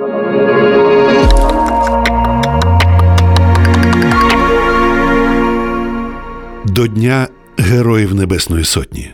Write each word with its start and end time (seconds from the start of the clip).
До 0.00 0.06
Дня 6.86 7.28
Героїв 7.58 8.14
Небесної 8.14 8.64
Сотні. 8.64 9.10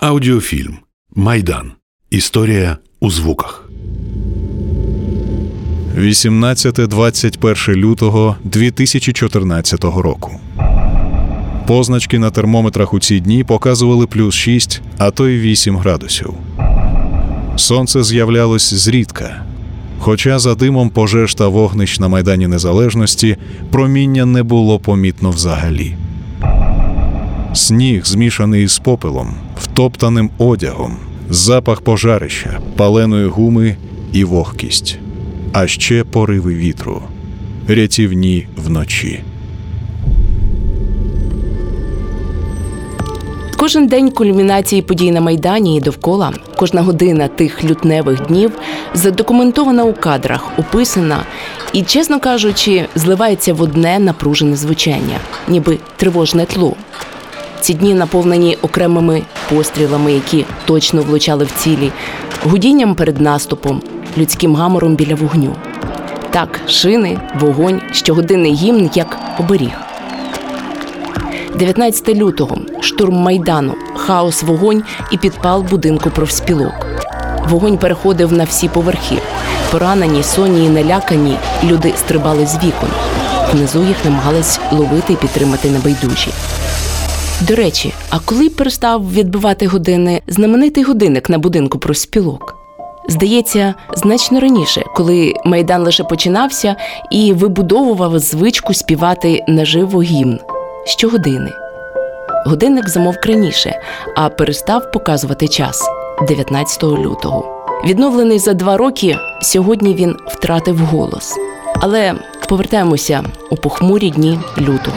Аудіофільм 0.00 0.78
Майдан. 1.14 1.72
Історія 2.10 2.78
у 3.00 3.10
звуках. 3.10 3.63
18-21 5.96 7.74
лютого 7.74 8.36
2014 8.44 9.84
року. 9.84 10.40
Позначки 11.66 12.18
на 12.18 12.30
термометрах 12.30 12.94
у 12.94 13.00
ці 13.00 13.20
дні 13.20 13.44
показували 13.44 14.06
плюс 14.06 14.34
6, 14.34 14.82
а 14.98 15.10
то 15.10 15.28
й 15.28 15.40
8 15.40 15.76
градусів. 15.76 16.34
Сонце 17.56 18.02
з'являлось 18.02 18.74
зрідка. 18.74 19.42
Хоча 19.98 20.38
за 20.38 20.54
димом 20.54 20.90
пожеж 20.90 21.34
та 21.34 21.48
вогнищ 21.48 22.00
на 22.00 22.08
Майдані 22.08 22.46
Незалежності 22.46 23.36
проміння 23.70 24.24
не 24.24 24.42
було 24.42 24.78
помітно 24.78 25.30
взагалі. 25.30 25.96
Сніг, 27.54 28.04
змішаний 28.04 28.66
з 28.66 28.78
попелом, 28.78 29.34
втоптаним 29.60 30.30
одягом, 30.38 30.96
запах 31.30 31.80
пожарища, 31.80 32.60
паленої 32.76 33.26
гуми 33.26 33.76
і 34.12 34.24
вогкість, 34.24 34.98
а 35.54 35.66
ще 35.66 36.04
пориви 36.04 36.54
вітру, 36.54 37.02
рятівні 37.68 38.46
вночі. 38.56 39.22
Кожен 43.56 43.86
день 43.86 44.10
кульмінації 44.10 44.82
подій 44.82 45.10
на 45.10 45.20
майдані 45.20 45.76
і 45.76 45.80
довкола, 45.80 46.32
кожна 46.56 46.82
година 46.82 47.28
тих 47.28 47.64
лютневих 47.64 48.26
днів 48.26 48.52
задокументована 48.94 49.84
у 49.84 49.92
кадрах, 49.92 50.58
описана 50.58 51.22
і, 51.72 51.82
чесно 51.82 52.20
кажучи, 52.20 52.86
зливається 52.94 53.54
в 53.54 53.62
одне 53.62 53.98
напружене 53.98 54.56
звучання, 54.56 55.18
ніби 55.48 55.78
тривожне 55.96 56.46
тло. 56.46 56.76
Ці 57.60 57.74
дні 57.74 57.94
наповнені 57.94 58.58
окремими 58.62 59.22
пострілами, 59.48 60.12
які 60.12 60.44
точно 60.64 61.02
влучали 61.02 61.44
в 61.44 61.50
цілі, 61.62 61.92
гудінням 62.44 62.94
перед 62.94 63.20
наступом, 63.20 63.82
людським 64.18 64.54
гамором 64.56 64.96
біля 64.96 65.14
вогню. 65.14 65.56
Так, 66.30 66.60
шини, 66.66 67.18
вогонь, 67.40 67.80
щогодинний 67.92 68.54
гімн 68.54 68.90
як 68.94 69.18
оберіг. 69.40 69.80
19 71.58 72.08
лютого 72.08 72.58
штурм 72.80 73.14
майдану, 73.14 73.74
хаос, 73.94 74.42
вогонь 74.42 74.82
і 75.10 75.16
підпал 75.16 75.62
будинку 75.62 76.10
профспілок. 76.10 76.86
Вогонь 77.48 77.78
переходив 77.78 78.32
на 78.32 78.44
всі 78.44 78.68
поверхи. 78.68 79.18
Поранені, 79.70 80.22
сонні 80.22 80.66
і 80.66 80.68
налякані 80.68 81.36
люди 81.64 81.92
стрибали 81.96 82.46
з 82.46 82.56
вікон. 82.56 82.88
Внизу 83.52 83.84
їх 83.84 84.04
намагались 84.04 84.60
ловити 84.72 85.12
і 85.12 85.16
підтримати 85.16 85.70
небайдужі. 85.70 86.30
До 87.40 87.54
речі, 87.54 87.92
а 88.10 88.18
коли 88.18 88.48
перестав 88.50 89.12
відбивати 89.12 89.66
години 89.66 90.22
знаменитий 90.26 90.84
годинник 90.84 91.30
на 91.30 91.38
будинку 91.38 91.78
профспілок? 91.78 92.63
Здається, 93.08 93.74
значно 93.96 94.40
раніше, 94.40 94.82
коли 94.94 95.34
майдан 95.44 95.82
лише 95.82 96.04
починався 96.04 96.76
і 97.10 97.32
вибудовував 97.32 98.18
звичку 98.18 98.74
співати 98.74 99.44
наживо 99.48 100.02
гімн 100.02 100.38
щогодини. 100.86 101.50
Годинник 102.46 102.88
замовк 102.88 103.26
раніше, 103.26 103.80
а 104.16 104.28
перестав 104.28 104.90
показувати 104.92 105.48
час 105.48 105.82
19 106.28 106.82
лютого. 106.82 107.66
Відновлений 107.84 108.38
за 108.38 108.54
два 108.54 108.76
роки, 108.76 109.16
сьогодні 109.42 109.94
він 109.94 110.16
втратив 110.26 110.78
голос. 110.78 111.34
Але 111.80 112.14
повертаємося 112.48 113.24
у 113.50 113.56
похмурі 113.56 114.10
дні 114.10 114.38
лютого. 114.58 114.96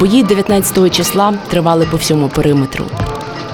Бої 0.00 0.22
19 0.22 0.94
числа 0.94 1.34
тривали 1.48 1.86
по 1.90 1.96
всьому 1.96 2.28
периметру. 2.28 2.84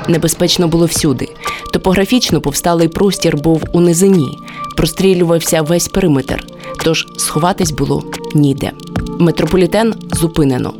Небезпечно 0.08 0.68
було 0.68 0.86
всюди. 0.86 1.28
Топографічно 1.72 2.40
повсталий 2.40 2.88
простір 2.88 3.36
був 3.36 3.62
у 3.72 3.80
низині, 3.80 4.38
прострілювався 4.76 5.62
весь 5.62 5.88
периметр, 5.88 6.44
тож 6.84 7.06
сховатись 7.16 7.70
було 7.70 8.04
ніде. 8.34 8.72
Метрополітен 9.18 9.94
зупинено. 10.12 10.72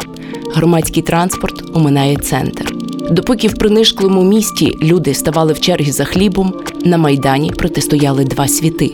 Громадський 0.55 1.03
транспорт 1.03 1.77
оминає 1.77 2.17
центр. 2.17 2.75
Допоки 3.11 3.49
в 3.49 3.55
принишклому 3.55 4.23
місті 4.23 4.79
люди 4.83 5.15
ставали 5.15 5.53
в 5.53 5.61
черги 5.61 5.93
за 5.93 6.05
хлібом, 6.05 6.55
на 6.85 6.99
майдані 6.99 7.51
протистояли 7.51 8.25
два 8.25 8.49
світи. 8.49 8.93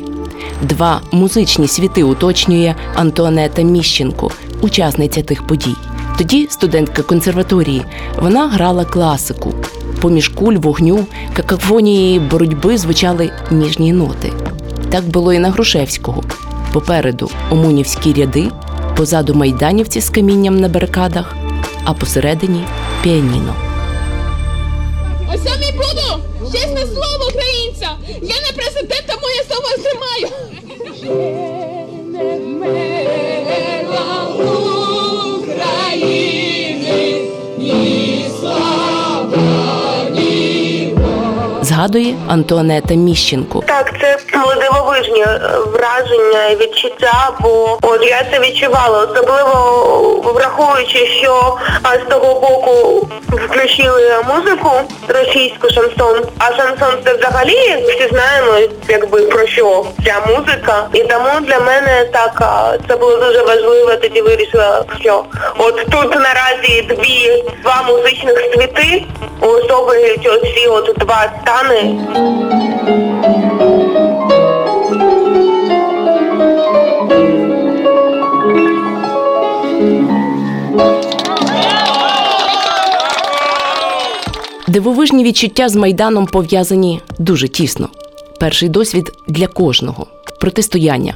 Два 0.62 1.00
музичні 1.12 1.68
світи 1.68 2.02
уточнює 2.02 2.74
Антуанета 2.94 3.62
Міщенко, 3.62 4.30
учасниця 4.60 5.22
тих 5.22 5.46
подій. 5.46 5.74
Тоді 6.18 6.48
студентка 6.50 7.02
консерваторії 7.02 7.82
вона 8.22 8.48
грала 8.48 8.84
класику. 8.84 9.54
Поміж 10.04 10.28
куль 10.28 10.54
вогню, 10.56 11.06
какафонії 11.36 12.18
боротьби 12.18 12.78
звучали 12.78 13.30
ніжні 13.50 13.92
ноти. 13.92 14.32
Так 14.90 15.04
було 15.04 15.32
і 15.32 15.38
на 15.38 15.50
Грушевського. 15.50 16.22
Попереду 16.72 17.30
омунівські 17.50 18.12
ряди, 18.12 18.48
позаду 18.96 19.34
майданівці 19.34 20.00
з 20.00 20.10
камінням 20.10 20.56
на 20.60 20.68
барикадах, 20.68 21.36
а 21.84 21.92
посередині 21.92 22.64
піаніно. 23.02 23.54
Ось 25.34 25.44
я 25.44 25.56
мій 25.56 25.72
буду 25.72 26.22
чесне 26.52 26.80
слово 26.86 27.30
українця. 27.30 27.88
Я 28.08 28.34
не 28.34 28.52
президент, 28.56 29.04
тому 29.06 29.26
я 29.36 29.42
слово 29.48 29.68
тримаю. 29.82 30.28
Згадує 41.84 42.14
Антуанета 42.26 42.94
Міщенко. 42.94 43.62
Так, 43.66 43.93
були 44.38 44.54
дивовижні 44.54 45.20
е, 45.20 45.40
враження 45.66 46.46
і 46.46 46.56
відчуття, 46.56 47.30
бо 47.40 47.78
от 47.82 48.06
я 48.06 48.26
це 48.32 48.40
відчувала, 48.40 48.98
особливо 48.98 49.52
враховуючи, 50.34 51.06
що 51.06 51.58
з 52.06 52.10
того 52.10 52.34
боку 52.34 53.08
включили 53.30 54.24
музику 54.34 54.70
російську 55.08 55.70
шансон, 55.70 56.24
а 56.38 56.44
шансон 56.56 56.90
це 57.04 57.14
взагалі 57.14 57.84
всі 57.88 58.08
знаємо, 58.08 58.74
якби 58.88 59.22
про 59.22 59.46
що 59.46 59.86
ця 60.04 60.14
музика. 60.26 60.86
І 60.92 61.02
тому 61.02 61.40
для 61.40 61.60
мене 61.60 62.04
так 62.12 62.42
це 62.88 62.96
було 62.96 63.16
дуже 63.16 63.42
важливо. 63.42 63.96
Тоді 63.96 64.22
вирішила, 64.22 64.84
що 65.00 65.24
от 65.58 65.76
тут 65.90 66.14
наразі 66.14 66.82
дві 66.82 67.44
два 67.62 67.82
музичних 67.88 68.38
світи 68.38 69.04
уособлюють 69.40 70.26
оці 70.26 70.66
от 70.68 70.98
два 70.98 71.30
стани. 71.42 71.94
Дивовижні 84.74 85.24
відчуття 85.24 85.68
з 85.68 85.76
майданом 85.76 86.26
пов'язані 86.26 87.00
дуже 87.18 87.48
тісно. 87.48 87.88
Перший 88.40 88.68
досвід 88.68 89.12
для 89.28 89.46
кожного 89.46 90.06
протистояння, 90.40 91.14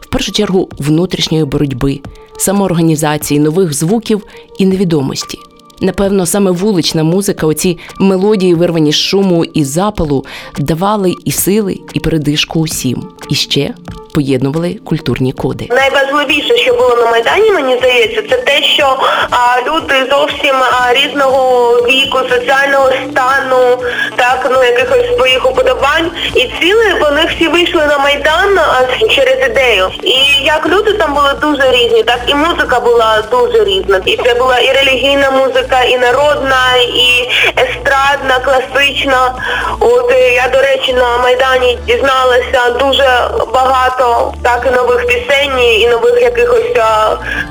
в 0.00 0.06
першу 0.06 0.32
чергу 0.32 0.68
внутрішньої 0.78 1.44
боротьби, 1.44 2.00
самоорганізації, 2.36 3.40
нових 3.40 3.72
звуків 3.72 4.26
і 4.58 4.66
невідомості. 4.66 5.38
Напевно, 5.82 6.26
саме 6.26 6.50
вулична 6.50 7.04
музика, 7.04 7.46
оці 7.46 7.78
мелодії, 7.98 8.54
вирвані 8.54 8.92
з 8.92 8.96
шуму 8.96 9.44
і 9.44 9.64
запалу, 9.64 10.24
давали 10.58 11.14
і 11.24 11.32
сили, 11.32 11.78
і 11.94 12.00
передишку 12.00 12.60
усім, 12.60 13.08
і 13.30 13.34
ще 13.34 13.74
поєднували 14.14 14.78
культурні 14.84 15.32
коди. 15.32 15.66
Найважливіше, 15.70 16.56
що 16.56 16.74
було 16.74 16.96
на 16.96 17.10
Майдані, 17.10 17.50
мені 17.50 17.78
здається, 17.78 18.22
це 18.30 18.36
те, 18.36 18.62
що 18.62 18.96
а, 19.30 19.60
люди 19.66 19.94
зовсім 20.10 20.54
а, 20.54 20.94
різного 20.94 21.72
віку, 21.76 22.18
соціального 22.30 22.90
стану, 23.10 23.78
так, 24.16 24.50
ну 24.52 24.62
якихось 24.62 25.16
своїх 25.16 25.50
уподобань 25.50 26.10
і 26.34 26.50
ціли 26.60 26.84
вони 27.00 27.22
всі 27.26 27.48
вийшли 27.48 27.86
на 27.86 27.98
Майдан 27.98 28.58
а, 28.58 29.08
через 29.08 29.50
ідею. 29.50 29.90
І 30.02 30.44
як 30.44 30.68
люди 30.68 30.92
там 30.92 31.14
були 31.14 31.34
дуже 31.42 31.70
різні, 31.72 32.02
так 32.02 32.20
і 32.26 32.34
музика 32.34 32.80
була 32.80 33.22
дуже 33.30 33.64
різна. 33.64 34.00
І 34.06 34.16
це 34.16 34.34
була 34.34 34.58
і 34.58 34.72
релігійна 34.72 35.30
музика, 35.30 35.71
і 35.80 35.98
народна, 35.98 36.76
і 36.76 37.30
естрадна, 37.60 38.38
класична. 38.44 39.34
От 39.80 40.12
я, 40.34 40.48
до 40.52 40.58
речі, 40.58 40.92
на 40.92 41.18
Майдані 41.18 41.78
дізналася 41.86 42.70
дуже 42.80 43.30
багато 43.54 44.34
так 44.42 44.68
і 44.72 44.76
нових 44.76 45.06
пісень, 45.06 45.60
і 45.80 45.88
нових 45.88 46.22
якихось 46.22 46.62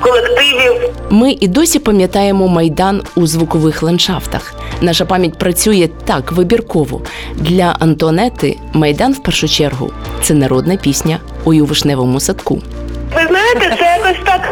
колективів. 0.00 0.90
Ми 1.10 1.30
і 1.40 1.48
досі 1.48 1.78
пам'ятаємо 1.78 2.48
майдан 2.48 3.02
у 3.14 3.26
звукових 3.26 3.82
ландшафтах. 3.82 4.54
Наша 4.80 5.04
пам'ять 5.04 5.38
працює 5.38 5.88
так 6.04 6.32
вибірково. 6.32 7.00
Для 7.34 7.76
Антуанети 7.80 8.58
майдан 8.72 9.12
в 9.12 9.22
першу 9.22 9.48
чергу 9.48 9.92
це 10.22 10.34
народна 10.34 10.76
пісня 10.76 11.18
«Ой 11.44 11.60
у 11.60 11.64
вишневому 11.64 12.20
садку. 12.20 12.62
Ви 13.14 13.26
знаєте, 13.28 13.76
це 13.78 13.84
якось 13.84 14.24
так 14.24 14.51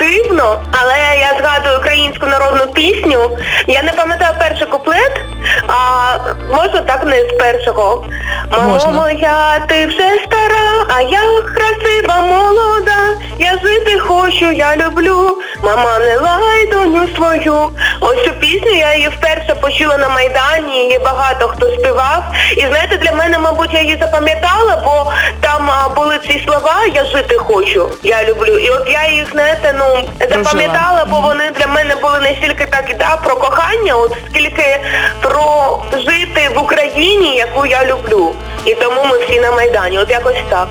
а, 0.00 0.58
але 0.72 0.94
я 1.20 1.38
згадую 1.38 1.78
українську 1.78 2.26
народну 2.26 2.66
пісню. 2.72 3.30
Я 3.66 3.82
не 3.82 3.92
пам'ятаю 3.92 4.34
перший 4.38 4.66
куплет, 4.66 5.20
а 5.66 6.18
можна 6.50 6.80
так 6.80 7.04
не 7.04 7.20
з 7.20 7.32
першого. 7.38 8.04
Мамо 8.50 8.92
моя, 8.92 9.58
ти 9.68 9.86
вже 9.86 10.08
стара, 10.26 10.86
а 10.96 11.00
я 11.00 11.20
красива, 11.54 12.20
молода. 12.20 12.98
Я 13.38 13.52
жити 13.52 13.98
хочу, 13.98 14.52
я 14.52 14.76
люблю. 14.76 15.38
Мама, 15.62 15.98
не 15.98 16.16
лай 16.16 16.66
доню 16.66 17.08
свою. 17.16 17.70
Ось 18.00 18.24
цю 18.24 18.32
пісню 18.32 18.70
я 18.70 18.94
її 18.94 19.08
вперше 19.08 19.54
почула 19.54 19.98
на 19.98 20.08
Майдані, 20.08 20.78
її 20.78 20.98
багато 20.98 21.48
хто 21.48 21.66
співав. 21.66 22.24
І 22.56 22.60
знаєте, 22.60 22.96
для 22.96 23.12
мене, 23.12 23.38
мабуть, 23.38 23.74
я 23.74 23.80
її 23.80 23.98
запам'ятала, 24.00 24.82
бо 24.84 25.12
там 25.40 25.70
а, 25.70 25.88
були 25.88 26.18
ці 26.26 26.44
слова 26.46 26.74
Я 26.94 27.04
жити 27.04 27.38
хочу, 27.38 27.90
я 28.02 28.24
люблю. 28.24 28.58
І 28.58 28.70
от 28.70 28.90
я 28.90 29.08
їх, 29.08 29.30
знаєте, 29.32 29.74
ну 29.78 30.08
запам'ятала, 30.30 31.04
бо 31.04 31.20
вони 31.20 31.50
для 31.50 31.66
мене 31.66 31.96
були 31.96 32.20
не 32.20 32.34
стільки 32.34 32.64
так 32.64 32.84
да, 32.98 33.16
про 33.16 33.36
кохання, 33.36 33.94
от 33.94 34.12
скільки 34.30 34.80
про 35.22 35.78
жити 35.92 36.50
в 36.54 36.62
Україні, 36.62 37.36
яку 37.36 37.66
я 37.66 37.84
люблю. 37.84 38.34
І 38.64 38.74
тому 38.74 39.04
ми 39.04 39.18
всі 39.18 39.40
на 39.40 39.52
Майдані. 39.52 39.98
От 39.98 40.10
якось 40.10 40.42
так. 40.50 40.68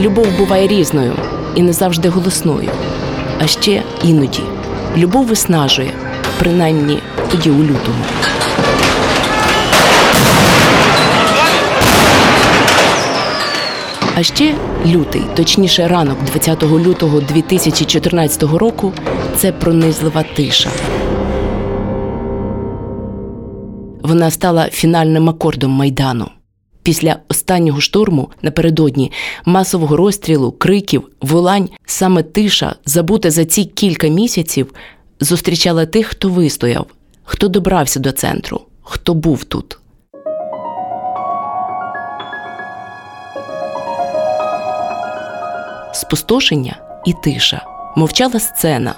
Любов 0.00 0.26
буває 0.38 0.66
різною 0.66 1.12
і 1.54 1.62
не 1.62 1.72
завжди 1.72 2.08
голосною. 2.08 2.70
А 3.38 3.46
ще 3.46 3.82
іноді 4.04 4.42
любов 4.96 5.26
виснажує, 5.26 5.92
принаймні 6.38 6.98
тоді 7.30 7.50
у 7.50 7.62
лютому. 7.62 8.04
А 14.16 14.22
ще 14.22 14.54
лютий, 14.86 15.22
точніше 15.36 15.88
ранок 15.88 16.18
20 16.24 16.62
лютого 16.62 17.20
2014 17.20 18.42
року 18.42 18.92
це 19.36 19.52
пронизлива 19.52 20.24
тиша. 20.36 20.70
Вона 24.02 24.30
стала 24.30 24.68
фінальним 24.70 25.28
акордом 25.28 25.70
майдану. 25.70 26.39
Після 26.90 27.16
останнього 27.28 27.80
штурму 27.80 28.30
напередодні 28.42 29.12
масового 29.44 29.96
розстрілу, 29.96 30.52
криків, 30.52 31.08
волань, 31.20 31.68
саме 31.86 32.22
тиша, 32.22 32.74
забута 32.86 33.30
за 33.30 33.44
ці 33.44 33.64
кілька 33.64 34.08
місяців, 34.08 34.74
зустрічала 35.20 35.86
тих, 35.86 36.06
хто 36.06 36.28
вистояв, 36.28 36.86
хто 37.24 37.48
добрався 37.48 38.00
до 38.00 38.12
центру, 38.12 38.60
хто 38.82 39.14
був 39.14 39.44
тут. 39.44 39.78
Спустошення 45.92 46.76
і 47.06 47.12
тиша, 47.22 47.64
мовчала 47.96 48.40
сцена, 48.40 48.94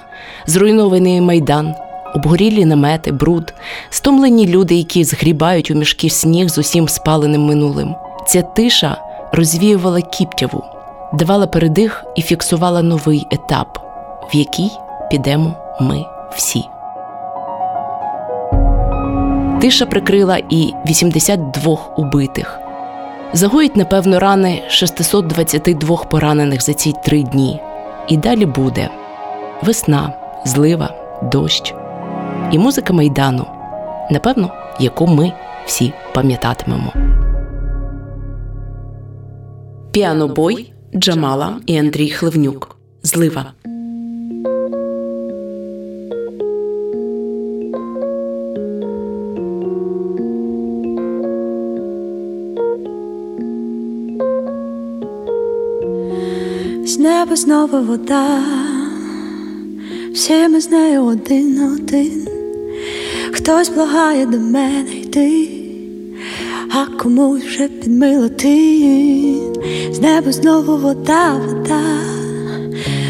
зруйнований 0.47 1.21
майдан, 1.21 1.75
обгорілі 2.15 2.65
намети, 2.65 3.11
бруд, 3.11 3.53
стомлені 3.89 4.47
люди, 4.47 4.75
які 4.75 5.03
згрібають 5.03 5.71
у 5.71 5.75
мішки 5.75 6.09
сніг 6.09 6.49
з 6.49 6.57
усім 6.57 6.89
спаленим 6.89 7.41
минулим. 7.41 7.95
Ця 8.27 8.41
тиша 8.41 8.97
розвіювала 9.31 10.01
кіптяву, 10.01 10.63
давала 11.13 11.47
передих 11.47 12.05
і 12.15 12.21
фіксувала 12.21 12.81
новий 12.81 13.27
етап, 13.31 13.79
в 14.33 14.35
який 14.35 14.71
підемо 15.09 15.53
ми 15.81 16.05
всі. 16.35 16.63
Тиша 19.61 19.85
прикрила 19.85 20.37
і 20.49 20.73
82 20.87 21.77
убитих. 21.97 22.59
Загоїть, 23.33 23.75
напевно, 23.75 24.19
рани 24.19 24.63
622 24.69 25.97
поранених 25.97 26.61
за 26.61 26.73
ці 26.73 26.93
три 27.03 27.23
дні. 27.23 27.61
І 28.07 28.17
далі 28.17 28.45
буде 28.45 28.89
весна, 29.61 30.13
злива, 30.45 30.89
дощ 31.31 31.73
і 32.51 32.59
музика 32.59 32.93
майдану, 32.93 33.45
напевно, 34.11 34.51
яку 34.79 35.07
ми 35.07 35.33
всі 35.65 35.93
пам'ятатимемо. 36.13 36.93
Піанобой 39.91 40.73
Джамала 40.95 41.55
і 41.65 41.77
Андрій 41.77 42.09
Хливнюк. 42.09 42.77
Злива. 43.03 43.45
З 56.85 56.99
неба 56.99 57.35
знову 57.35 57.81
вода, 57.81 58.41
всі 60.13 60.47
ми 60.47 60.61
з 60.61 60.71
нею 60.71 61.03
один 61.03 61.73
один. 61.73 62.32
Хтось 63.43 63.69
благає 63.69 64.25
до 64.25 64.39
мене 64.39 64.91
йти, 64.91 65.49
а 66.71 66.85
комусь 66.85 67.43
вже 67.43 67.67
підмило 67.67 68.29
ти. 68.29 68.79
З 69.91 69.99
неба 69.99 70.31
знову 70.31 70.77
вода, 70.77 71.33
вода, 71.33 71.81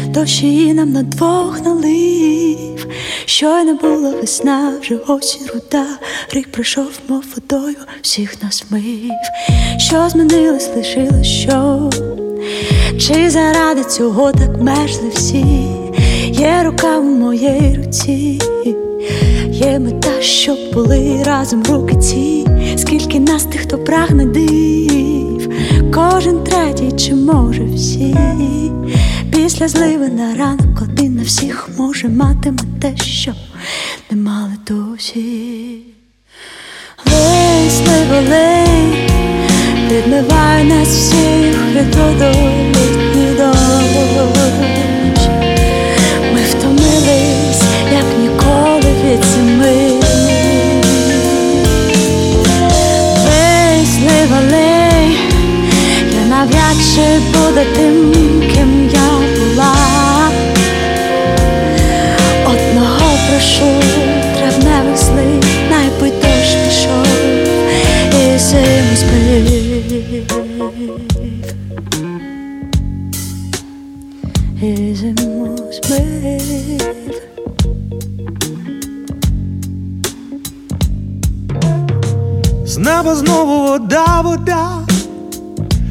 дощ 0.08 0.42
її 0.42 0.74
нам 0.74 0.92
на 0.92 1.02
двох 1.02 1.64
налив. 1.64 2.86
Щойно 3.24 3.74
була 3.74 4.10
весна, 4.10 4.72
вже 4.80 4.96
осінь 4.96 5.46
руда, 5.54 5.86
рік 6.32 6.52
пройшов, 6.52 6.90
мов 7.08 7.24
водою, 7.34 7.76
всіх 8.02 8.42
нас 8.42 8.64
мив. 8.70 9.12
Що 9.78 10.08
змінилось, 10.08 10.70
лишилось 10.76 11.26
що? 11.26 11.90
Чи 12.98 13.30
заради 13.30 13.84
цього 13.84 14.32
так 14.32 14.62
мерзли 14.62 15.08
всі? 15.14 15.44
Є 16.26 16.62
рука 16.64 16.98
у 16.98 17.02
моїй 17.02 17.80
руці, 17.84 18.40
є 19.54 19.78
мета, 19.78 20.22
щоб 20.22 20.56
були 20.72 21.22
разом 21.22 21.62
руки 21.62 21.96
ці, 21.96 22.46
скільки 22.76 23.20
нас 23.20 23.44
тих, 23.44 23.60
хто 23.60 23.78
прагне 23.78 24.24
див, 24.24 25.50
кожен 25.94 26.44
третій, 26.44 26.92
чи 26.92 27.14
може 27.14 27.64
всі, 27.64 28.16
після 29.30 29.68
зливи 29.68 30.08
на 30.08 30.34
ранок 30.34 30.82
один 30.82 31.14
на 31.14 31.22
всіх 31.22 31.68
може 31.78 32.08
матиме 32.08 32.58
те, 32.80 32.96
що 32.96 33.32
не 34.10 34.16
мали 34.16 34.52
досі. 34.68 35.78
Лей, 37.06 37.70
сливо, 37.70 38.28
лей, 38.30 39.08
відмиває 39.90 40.64
нас 40.64 40.88
всіх 40.88 41.63
і 68.54 68.74
зиму 68.74 68.96
збив. 68.96 69.48
І 74.62 74.94
зиму 74.94 75.58
збив. 75.72 76.80
З 82.66 82.78
неба 82.78 83.14
знову 83.14 83.66
вода, 83.68 84.20
вода, 84.20 84.78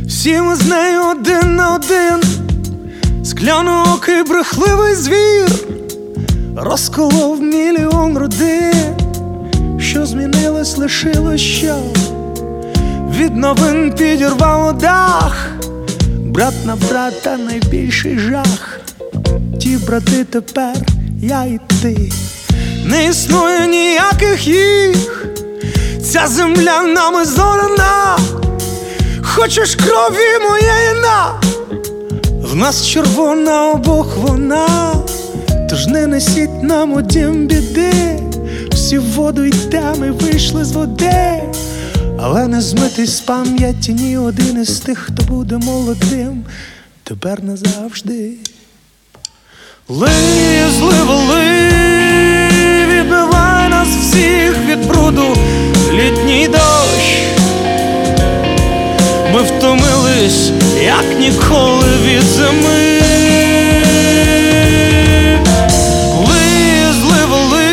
всі 0.07 0.41
ми 0.41 0.55
з 0.55 0.67
нею 0.67 1.01
один 1.11 1.55
на 1.55 1.75
один, 1.75 2.23
скляноокий 3.23 4.23
брехливий 4.23 4.95
звір, 4.95 5.49
розколов 6.55 7.41
мільйон 7.41 8.17
родин, 8.17 8.73
що 9.79 10.05
змінилось, 10.05 10.77
лишилось 10.77 11.41
що 11.41 11.75
від 13.13 13.35
новин 13.35 13.93
підірвало 13.97 14.71
дах, 14.73 15.47
брат 16.19 16.53
на 16.65 16.75
брата 16.75 17.37
найбільший 17.37 18.19
жах. 18.19 18.79
Ті 19.59 19.77
брати 19.77 20.23
тепер 20.23 20.75
я 21.21 21.43
і 21.43 21.59
ти. 21.81 22.11
Не 22.85 23.05
існує 23.05 23.67
ніяких 23.67 24.47
їх, 24.47 25.25
ця 26.11 26.27
земля 26.27 26.83
нами 26.83 27.25
зорана, 27.25 28.17
хочеш 29.21 29.75
крові 29.75 30.49
моєї 30.49 31.01
на, 31.01 31.41
в 32.47 32.55
нас 32.55 32.87
червона 32.87 33.71
обох 33.71 34.17
вона, 34.17 34.93
тож 35.69 35.87
не 35.87 36.07
несіть 36.07 36.63
нам 36.63 36.93
у 36.93 37.01
дім 37.01 37.47
біди, 37.47 38.19
всі 38.71 38.97
воду 38.97 39.43
йдемо 39.43 40.05
і 40.05 40.11
вийшли 40.11 40.65
з 40.65 40.71
води, 40.71 41.43
але 42.19 42.47
не 42.47 42.61
змитись 42.61 43.17
з 43.17 43.21
пам'яті 43.21 43.93
ні 43.93 44.17
один 44.17 44.61
із 44.61 44.79
тих, 44.79 44.99
хто 44.99 45.23
буде 45.23 45.57
молодим, 45.57 46.43
тепер 47.03 47.43
назавжди. 47.43 48.33
Ли, 49.89 50.09
зливо, 50.77 51.21
відбивай 52.89 53.69
нас 53.69 53.87
всіх 53.87 54.57
від 54.67 54.87
бруду, 54.87 55.37
літній 55.93 56.47
дощ. 56.47 57.23
Ми 59.33 59.41
втомились, 59.41 60.51
як 60.85 61.19
ніколи 61.19 61.87
від 62.05 62.21
зими. 62.21 62.99
Ли, 66.27 66.93
зливо, 67.01 67.37
ли, 67.51 67.65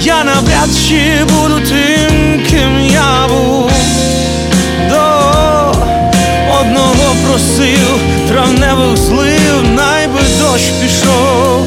я 0.00 0.24
навряд 0.24 0.68
чи 0.88 1.24
буду 1.24 1.60
тим, 1.68 1.87
просив 7.38 8.00
травневих 8.28 8.96
злив, 8.96 9.62
найби 9.76 10.20
дощ 10.40 10.62
пішов 10.82 11.66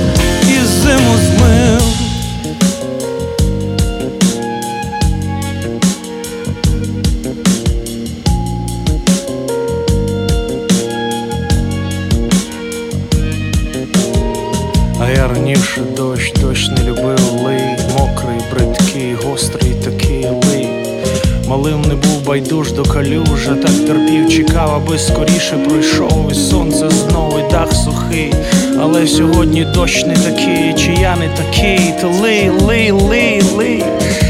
Але 28.94 29.08
сьогодні 29.08 29.66
дощ 29.66 30.06
не 30.06 30.16
такий, 30.16 30.74
чи 30.78 31.02
я 31.02 31.16
не 31.16 31.30
такий, 31.30 31.94
то 32.02 32.08
лий, 32.22 32.50
лий, 32.50 32.92
лий, 32.92 33.42
лий, 33.56 33.84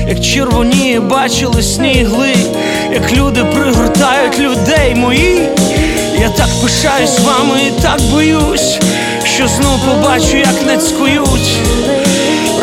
як 0.07 0.21
червоніє, 0.21 0.99
бачили 0.99 1.61
снігли, 1.61 2.35
як 2.93 3.13
люди 3.13 3.43
пригортають 3.43 4.39
людей 4.39 4.95
мої. 4.95 5.41
Я 6.19 6.29
так 6.29 6.47
пишаюсь 6.63 7.19
вами 7.19 7.59
і 7.67 7.81
так 7.81 8.01
боюсь, 8.11 8.79
що 9.35 9.47
знов 9.47 9.79
побачу, 9.79 10.37
як 10.37 10.65
нацькують. 10.67 11.57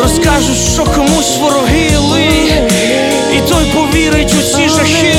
Розкажуть, 0.01 0.73
що 0.73 0.83
комусь 0.83 1.37
вороги 1.41 1.89
ли, 2.11 2.27
і 3.37 3.49
той 3.49 3.65
повірить 3.73 4.33
у 4.39 4.55
ці 4.55 4.69
жахи, 4.69 5.15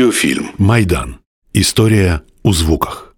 Аудіофільм 0.00 0.48
Майдан. 0.58 1.14
Історія 1.52 2.20
у 2.42 2.52
звуках. 2.52 3.09